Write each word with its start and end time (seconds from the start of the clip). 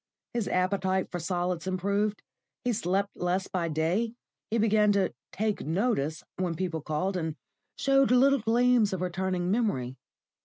His 0.33 0.47
appetite 0.47 1.11
for 1.11 1.19
solids 1.19 1.67
improved, 1.67 2.23
he 2.63 2.73
slept 2.73 3.15
less 3.15 3.47
by 3.47 3.67
day, 3.67 4.15
he 4.49 4.57
began 4.57 4.91
to 4.93 5.13
"take 5.31 5.63
notice" 5.63 6.23
when 6.37 6.55
people 6.55 6.81
called, 6.81 7.15
and 7.15 7.35
showed 7.77 8.09
little 8.09 8.39
gleams 8.39 8.93
of 8.93 9.01
returning 9.01 9.51
memory. 9.51 9.97